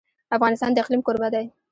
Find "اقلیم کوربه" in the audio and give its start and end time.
0.83-1.27